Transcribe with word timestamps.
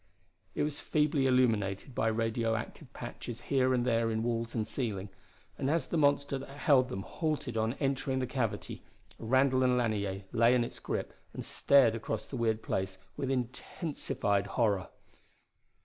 It 0.55 0.63
was 0.63 0.79
feebly 0.79 1.27
illuminated 1.27 1.93
by 1.93 2.07
radio 2.07 2.55
active 2.55 2.91
patches 2.91 3.39
here 3.41 3.71
and 3.71 3.85
there 3.85 4.09
in 4.09 4.23
walls 4.23 4.55
and 4.55 4.67
ceiling, 4.67 5.09
and 5.59 5.69
as 5.69 5.85
the 5.85 5.95
monster 5.95 6.39
that 6.39 6.49
held 6.57 6.89
them 6.89 7.03
halted 7.03 7.55
on 7.55 7.73
entering 7.73 8.17
the 8.17 8.25
cavity, 8.25 8.81
Randall 9.19 9.61
and 9.61 9.77
Lanier 9.77 10.23
lay 10.31 10.55
in 10.55 10.63
its 10.63 10.79
grip 10.79 11.13
and 11.35 11.45
stared 11.45 11.93
across 11.93 12.25
the 12.25 12.35
weird 12.35 12.63
place 12.63 12.97
with 13.15 13.29
intensified 13.29 14.47
horror. 14.47 14.89